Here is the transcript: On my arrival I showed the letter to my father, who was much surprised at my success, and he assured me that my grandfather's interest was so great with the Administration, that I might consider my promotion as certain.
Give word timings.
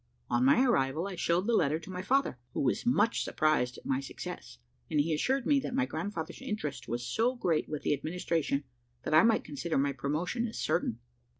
On 0.31 0.43
my 0.43 0.65
arrival 0.65 1.07
I 1.07 1.13
showed 1.15 1.45
the 1.45 1.53
letter 1.53 1.77
to 1.77 1.91
my 1.91 2.01
father, 2.01 2.39
who 2.55 2.61
was 2.61 2.87
much 2.87 3.23
surprised 3.23 3.77
at 3.77 3.85
my 3.85 3.99
success, 3.99 4.57
and 4.89 4.99
he 4.99 5.13
assured 5.13 5.45
me 5.45 5.59
that 5.59 5.75
my 5.75 5.85
grandfather's 5.85 6.41
interest 6.41 6.87
was 6.87 7.05
so 7.05 7.35
great 7.35 7.69
with 7.69 7.83
the 7.83 7.93
Administration, 7.93 8.63
that 9.03 9.13
I 9.13 9.21
might 9.21 9.43
consider 9.43 9.77
my 9.77 9.93
promotion 9.93 10.47
as 10.47 10.57
certain. 10.57 10.97